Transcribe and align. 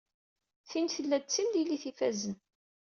Tin 0.69 0.87
tella-d 0.95 1.25
d 1.27 1.31
timlilit 1.33 1.83
ifazen. 1.91 2.35